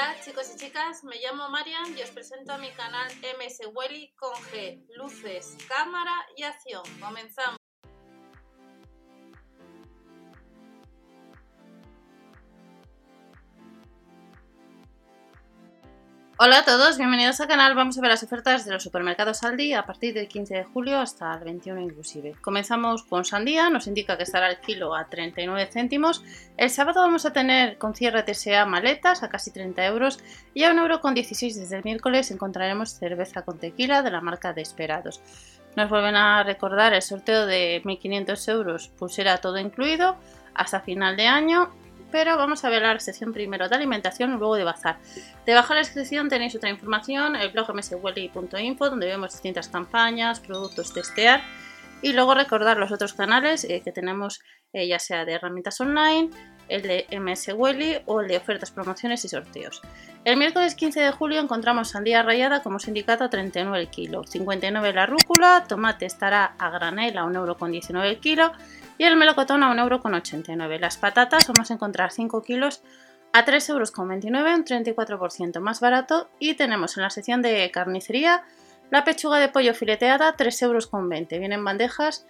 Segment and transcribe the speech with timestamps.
[0.00, 4.14] Hola chicos y chicas, me llamo Marian y os presento a mi canal MS Welly
[4.16, 6.82] con G, luces, cámara y acción.
[6.98, 7.59] Comenzamos.
[16.42, 17.74] Hola a todos, bienvenidos al canal.
[17.74, 20.98] Vamos a ver las ofertas de los supermercados Aldi a partir del 15 de julio
[20.98, 22.34] hasta el 21 inclusive.
[22.40, 26.24] Comenzamos con sandía, nos indica que estará el kilo a 39 céntimos.
[26.56, 30.18] El sábado vamos a tener con cierre TSA maletas a casi 30 euros
[30.54, 34.22] y a 1 euro con 16 desde el miércoles encontraremos cerveza con tequila de la
[34.22, 35.20] marca Desperados.
[35.76, 40.16] Nos vuelven a recordar el sorteo de 1.500 euros pulsera todo incluido
[40.54, 41.70] hasta final de año
[42.10, 44.98] pero vamos a ver la sección primero de alimentación luego de bazar.
[45.46, 50.92] Debajo de la descripción tenéis otra información, el blog mswelly.info, donde vemos distintas campañas, productos,
[50.92, 51.42] testear
[52.02, 54.40] y luego recordar los otros canales eh, que tenemos,
[54.72, 56.30] eh, ya sea de herramientas online,
[56.70, 57.68] el de MS o
[58.20, 59.82] el de ofertas, promociones y sorteos.
[60.24, 64.92] El miércoles 15 de julio encontramos sandía rayada como sindicato a 39 el kilo, 59
[64.92, 68.52] la rúcula, tomate estará a granel a 1,19€ el kilo
[68.98, 70.78] y el melocotón a 1,89€.
[70.78, 72.82] Las patatas vamos a encontrar 5 kilos
[73.32, 76.28] a 3,29€, un 34% más barato.
[76.38, 78.44] Y tenemos en la sección de carnicería
[78.90, 81.38] la pechuga de pollo fileteada 3,20€.
[81.38, 82.26] Vienen bandejas,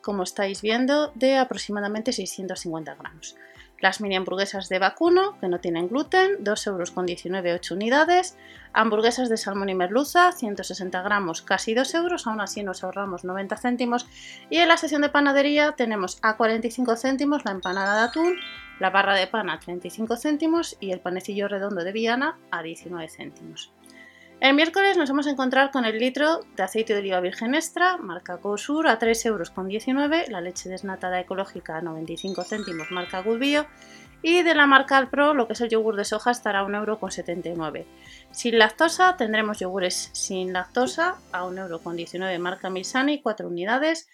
[0.00, 3.36] como estáis viendo, de aproximadamente 650 gramos.
[3.82, 8.38] Las mini hamburguesas de vacuno, que no tienen gluten, 2,19 euros 8 unidades.
[8.72, 13.56] Hamburguesas de salmón y merluza, 160 gramos, casi 2 euros, aún así nos ahorramos 90
[13.56, 14.06] céntimos.
[14.50, 18.36] Y en la sección de panadería tenemos a 45 céntimos la empanada de atún,
[18.78, 23.08] la barra de pan a 35 céntimos y el panecillo redondo de Viana a 19
[23.08, 23.72] céntimos.
[24.42, 27.96] El miércoles nos vamos a encontrar con el litro de aceite de oliva virgen extra,
[27.96, 33.66] marca Cosur, a 3,19 euros, la leche desnatada ecológica a 95 céntimos, marca Good Bio,
[34.20, 37.46] y de la marca Alpro, lo que es el yogur de soja, estará a 1,79
[37.46, 37.86] euros.
[38.32, 44.08] Sin lactosa tendremos yogures sin lactosa a 1,19 euros, marca Milsani, 4 unidades.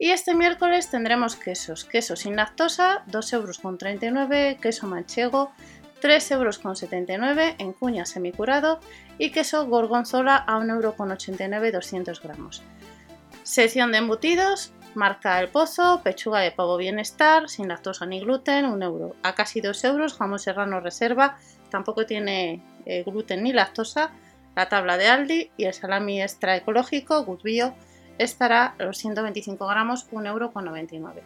[0.00, 5.52] Y este miércoles tendremos quesos, queso sin lactosa, 2,39 euros, queso manchego,
[6.00, 8.80] 3,79 euros en cuña semicurado
[9.18, 12.62] y queso gorgonzola a 1,89 euro 200 gramos.
[13.42, 18.84] Sección de embutidos, marca El Pozo, pechuga de pavo bienestar, sin lactosa ni gluten, 1
[18.84, 21.38] euro a casi 2 euros, jamón serrano reserva,
[21.70, 24.10] tampoco tiene eh, gluten ni lactosa,
[24.56, 27.74] la tabla de Aldi y el salami extra ecológico, Good Bio,
[28.18, 31.22] estará a los 125 gramos, 1,99 euro.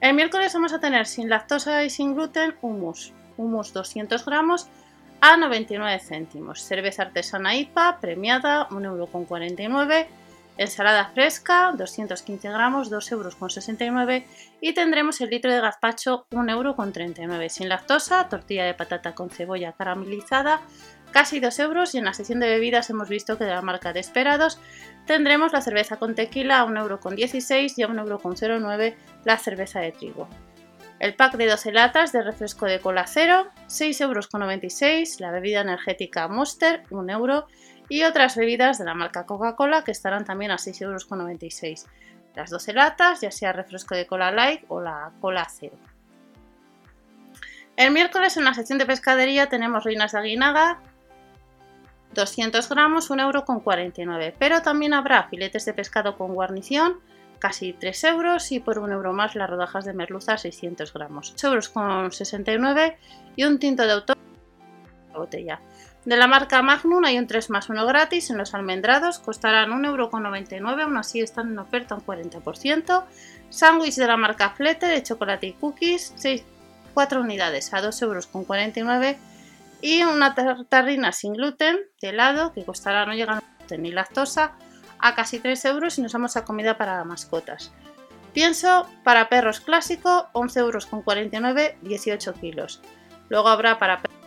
[0.00, 4.68] El miércoles vamos a tener sin lactosa y sin gluten hummus, hummus 200 gramos
[5.20, 6.62] a 99 céntimos.
[6.62, 10.06] Cerveza artesana IPA premiada 1,49 euros.
[10.58, 14.22] Ensalada fresca 215 gramos 2,69 euros.
[14.60, 17.52] Y tendremos el litro de gazpacho 1,39 euros.
[17.52, 20.60] Sin lactosa, tortilla de patata con cebolla caramelizada
[21.12, 21.94] casi 2 euros.
[21.94, 24.58] Y en la sección de bebidas hemos visto que de la marca Desperados
[25.06, 28.94] tendremos la cerveza con tequila a 1,16 euros y a 1,09 euros
[29.24, 30.28] la cerveza de trigo.
[30.98, 35.20] El pack de 12 latas de refresco de cola cero, 6,96 euros.
[35.20, 37.46] La bebida energética Monster, 1 euro.
[37.88, 41.86] Y otras bebidas de la marca Coca-Cola que estarán también a 6,96 euros.
[42.34, 45.76] Las 12 latas, ya sea refresco de cola light o la cola cero.
[47.76, 50.80] El miércoles en la sección de pescadería tenemos reinas de aguinaga,
[52.14, 54.36] 200 gramos, 1,49 euro.
[54.38, 57.00] Pero también habrá filetes de pescado con guarnición,
[57.38, 61.32] casi 3 euros y por 1 euro más las rodajas de merluza 600 gramos.
[61.32, 62.98] 8 euros con 69
[63.36, 64.16] y un tinto de autor
[65.14, 65.60] botella.
[66.04, 69.86] De la marca Magnum hay un 3 más 1 gratis en los almendrados, costarán 1,99
[69.86, 73.04] euro, aún así están en oferta un 40%.
[73.50, 76.44] Sándwich de la marca Flete de chocolate y cookies, 6,
[76.94, 79.16] 4 unidades a 2,49 euros
[79.80, 83.40] y una tarrina sin gluten de helado que costará no llegan
[83.76, 84.52] ni lactosa
[85.00, 87.72] a casi 3 euros y nos vamos a comida para mascotas.
[88.32, 92.82] Pienso para perros clásico, 11 euros con 49, 18 kilos.
[93.28, 94.18] Luego habrá para perros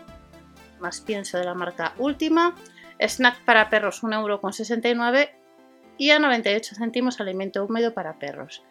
[0.79, 2.55] más pienso de la marca Última,
[2.99, 5.35] snack para perros 1 euro con 69
[5.97, 8.63] y a 98 céntimos alimento húmedo para perros.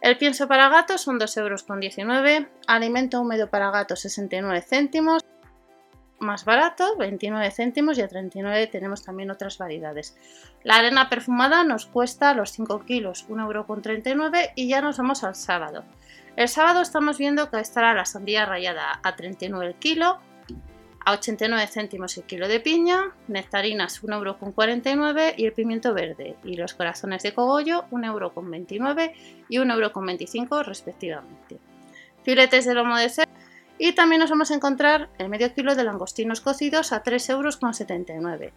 [0.00, 5.25] El pienso para gatos son 2 euros con 19, alimento húmedo para gatos 69 céntimos
[6.26, 10.14] más barato, 29 céntimos y a 39 tenemos también otras variedades.
[10.62, 15.84] La arena perfumada nos cuesta los 5 kilos 1,39€ y ya nos vamos al sábado.
[16.36, 20.18] El sábado estamos viendo que estará la sandía rayada a 39 el kilo,
[21.06, 26.74] a 89 céntimos el kilo de piña, nectarinas 1,49€ y el pimiento verde y los
[26.74, 29.12] corazones de cogollo 1,29€
[29.48, 31.58] y 1,25€ respectivamente.
[32.24, 33.25] Filetes de lomo de cerdo
[33.78, 38.52] Y también nos vamos a encontrar el medio kilo de langostinos cocidos a 3,79 euros.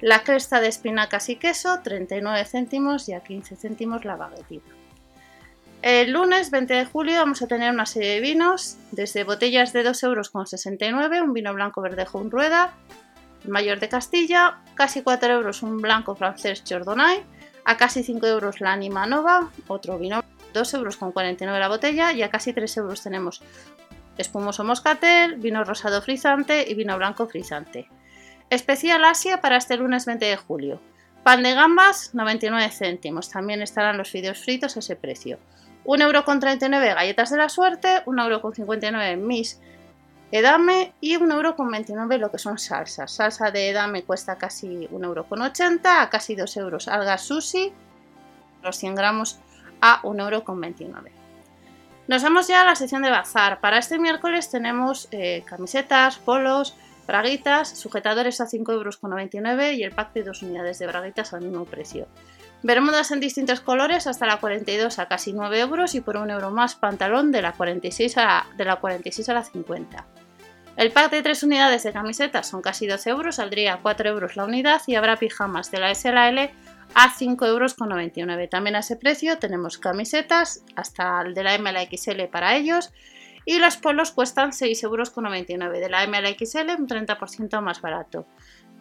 [0.00, 4.68] La cresta de espinacas y queso, 39 céntimos y a 15 céntimos la baguetita.
[5.82, 9.84] El lunes 20 de julio vamos a tener una serie de vinos, desde botellas de
[9.84, 12.72] 2,69 euros, un vino blanco verdejo en rueda,
[13.46, 17.22] mayor de Castilla, casi 4 euros un blanco francés Chardonnay,
[17.64, 20.24] a casi 5 euros la Anima Nova, otro vino
[20.54, 23.42] 2 euros con 49 la botella y a casi 3 euros tenemos
[24.18, 27.88] espumoso moscatel, vino rosado frisante y vino blanco frisante.
[28.50, 30.80] Especial Asia para este lunes 20 de julio.
[31.22, 35.38] Pan de gambas 99 céntimos, también estarán los fideos fritos a ese precio.
[35.84, 39.60] 1,39€ galletas de la suerte, 1,59€ mis
[40.30, 43.12] edame y 1,29€ lo que son salsas.
[43.12, 47.72] Salsa de edame cuesta casi 1,80€, a casi 2 euros algas sushi,
[48.62, 49.38] los 100 gramos
[49.80, 51.23] a 1,29€.
[52.06, 53.60] Nos vamos ya a la sección de bazar.
[53.60, 60.22] Para este miércoles tenemos eh, camisetas, polos, braguitas, sujetadores a 5,99€ y el pack de
[60.22, 62.06] dos unidades de braguitas al mismo precio.
[62.62, 66.50] Bermudas en distintos colores hasta la 42 a casi 9 euros y por un euro
[66.50, 70.06] más pantalón de la 46 a la, de la, 46 a la 50.
[70.76, 74.36] El pack de 3 unidades de camisetas son casi 12 euros, saldría a 4 euros
[74.36, 76.10] la unidad y habrá pijamas de la S
[76.92, 78.48] a la L a 5 euros con 99.
[78.48, 82.56] También a ese precio tenemos camisetas hasta el de la M a la XL para
[82.56, 82.92] ellos
[83.44, 85.80] y los polos cuestan 6 euros con 99.
[85.80, 88.26] De la M a la XL un 30% más barato.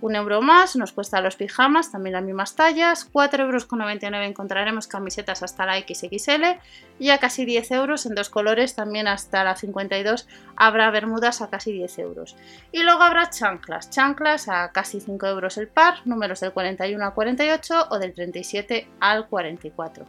[0.04, 3.10] Un euro más nos cuesta los pijamas, también las mismas tallas.
[3.10, 6.60] 4,99 euros encontraremos camisetas hasta la XXL
[7.00, 10.28] y a casi 10 euros en dos colores, también hasta la 52
[10.58, 12.36] habrá bermudas a casi 10 euros.
[12.74, 17.14] Y luego habrá chanclas, chanclas a casi 5 euros el par, números del 41 al
[17.14, 20.06] 48 o del 37 al 44.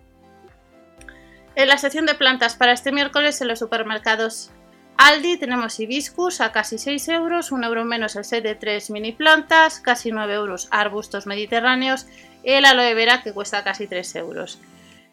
[1.54, 4.50] En la sección de plantas para este miércoles en los supermercados
[4.96, 9.10] Aldi tenemos hibiscus a casi 6 euros, 1 euro menos el set de 3 mini
[9.12, 12.06] plantas, casi 9 euros arbustos mediterráneos
[12.44, 14.60] el aloe vera que cuesta casi 3 euros.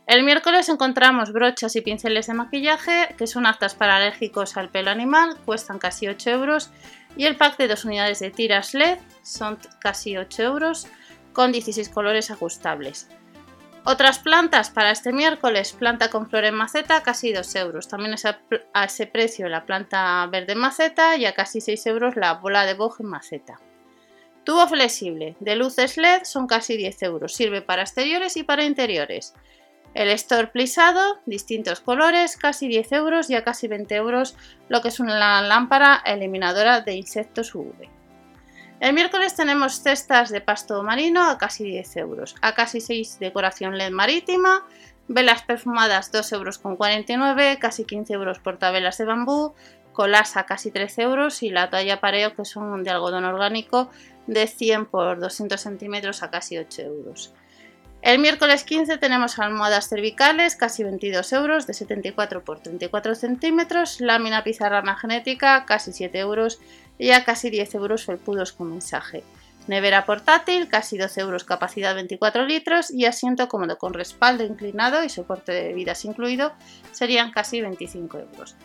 [0.06, 4.92] El miércoles encontramos brochas y pinceles de maquillaje que son aptas para alérgicos al pelo
[4.92, 6.69] animal, cuestan casi 8 euros
[7.18, 10.88] y el pack de dos unidades de tiras LED son casi 8 euros
[11.33, 13.07] con 16 colores ajustables.
[13.83, 17.88] Otras plantas para este miércoles, planta con flor en maceta, casi 2 euros.
[17.88, 22.16] También es a ese precio la planta verde en maceta y a casi 6 euros
[22.16, 23.60] la bola de boj en maceta.
[24.44, 27.33] Tubo flexible de luces LED son casi 10 euros.
[27.33, 29.33] Sirve para exteriores y para interiores.
[29.95, 34.36] El store plisado, distintos colores, casi 10 euros y a casi 20 euros
[34.69, 38.00] lo que es una lámpara eliminadora de insectos UV.
[38.81, 43.78] El miércoles tenemos cestas de pasto marino a casi 10 euros, a casi 6 decoración
[43.78, 44.66] LED marítima,
[45.07, 49.54] velas perfumadas 2 euros con 49, casi 15 euros portavelas de bambú,
[49.94, 53.92] colas a casi 13 euros y la toalla pareo que son de algodón orgánico
[54.25, 57.36] de 100 por 200 centímetros a casi 8 euros.
[58.01, 64.44] El miércoles 15 tenemos almohadas cervicales, casi 22 euros, de 74 por 34 centímetros, lámina
[64.44, 66.60] pizarra magnética, casi 7 euros,
[67.01, 69.24] y a casi 10 euros felpudos con mensaje.
[69.65, 75.09] Nevera portátil, casi 12 euros, capacidad 24 litros, y asiento cómodo con respaldo inclinado y
[75.09, 76.53] soporte de bebidas incluido,
[76.92, 78.56] serían casi 25 euros.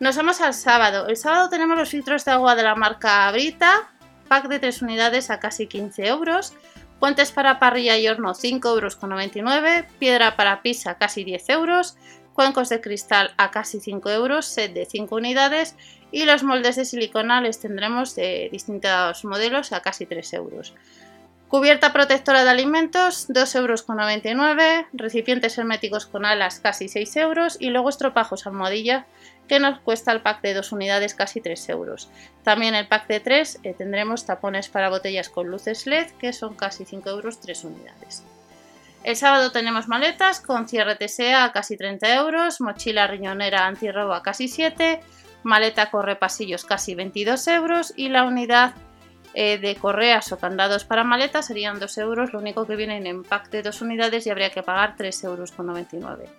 [0.00, 1.06] Nos vamos al sábado.
[1.06, 3.92] El sábado tenemos los filtros de agua de la marca Brita,
[4.26, 6.54] pack de 3 unidades a casi 15 euros.
[6.98, 11.96] Puentes para parrilla y horno 5,99 euros, piedra para pizza casi 10 euros,
[12.34, 15.76] cuencos de cristal a casi 5 euros, set de 5 unidades
[16.10, 20.74] y los moldes de silicona les tendremos de distintos modelos a casi 3 euros.
[21.52, 27.90] Cubierta protectora de alimentos 2,99 euros, recipientes herméticos con alas casi 6 euros y luego
[27.90, 29.04] estropajos almohadilla
[29.48, 32.08] que nos cuesta el pack de 2 unidades casi 3 euros.
[32.42, 36.54] También el pack de 3 eh, tendremos tapones para botellas con luces LED que son
[36.54, 38.24] casi 5 euros 3 unidades.
[39.04, 44.22] El sábado tenemos maletas con cierre TSA a casi 30 euros, mochila riñonera antirrobo a
[44.22, 45.00] casi 7,
[45.42, 48.74] maleta corre pasillos casi 22 euros y la unidad
[49.34, 53.24] eh, de correas o candados para maletas serían 2 euros, lo único que vienen en
[53.24, 56.30] pack de 2 unidades y habría que pagar 3,99 euros.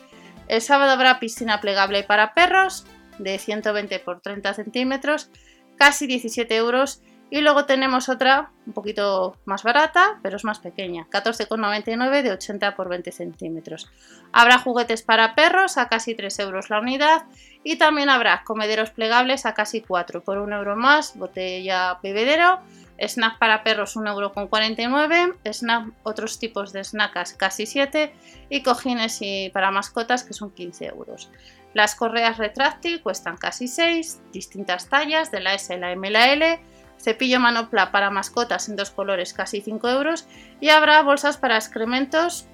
[0.48, 2.86] El sábado habrá piscina plegable para perros
[3.17, 5.29] de 120 por 30 centímetros,
[5.77, 7.01] casi 17 euros.
[7.34, 12.75] Y luego tenemos otra un poquito más barata, pero es más pequeña, 14,99 de 80
[12.75, 13.90] por 20 centímetros.
[14.32, 17.24] Habrá juguetes para perros a casi 3 euros la unidad
[17.63, 22.60] y también habrá comederos plegables a casi 4 por 1 euro más, botella bebedero
[23.00, 28.13] Snack para perros 1,49€, snack, otros tipos de snacks casi 7
[28.50, 31.32] y cojines y para mascotas que son 15 euros.
[31.74, 36.62] Las correas retráctil cuestan casi 6, distintas tallas de la S, la M la L,
[37.04, 40.26] cepillo manopla para mascotas en dos colores casi 5 euros
[40.60, 42.48] y habrá bolsas para excrementos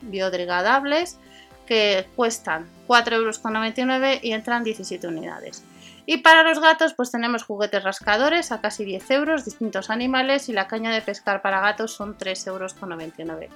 [0.00, 1.18] biodegradables
[1.66, 5.62] que cuestan 4,99 euros y entran 17 unidades.
[6.06, 10.52] Y para los gatos, pues tenemos juguetes rascadores a casi 10 euros, distintos animales y
[10.52, 13.52] la caña de pescar para gatos son 3,99 euros.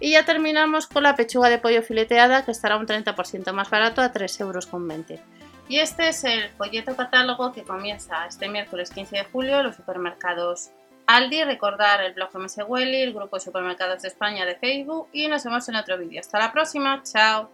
[0.00, 4.00] Y ya terminamos con la pechuga de pollo fileteada que estará un 30% más barato
[4.00, 4.70] a 3,20 euros.
[5.70, 9.76] Y este es el folleto catálogo que comienza este miércoles 15 de julio en los
[9.76, 10.70] supermercados
[11.06, 11.44] Aldi.
[11.44, 15.68] Recordar el blog MS el grupo de supermercados de España de Facebook y nos vemos
[15.68, 16.18] en otro vídeo.
[16.18, 17.48] Hasta la próxima, chao.